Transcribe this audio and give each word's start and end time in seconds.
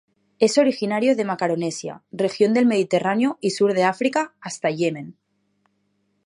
Es 0.39 0.57
originario 0.57 1.15
de 1.15 1.25
Macaronesia, 1.25 2.03
región 2.11 2.55
del 2.55 2.65
Mediterráneo 2.65 3.37
y 3.39 3.51
sur 3.51 3.75
de 3.75 3.83
África 3.83 4.33
hasta 4.41 4.71
Yemen. 4.71 5.15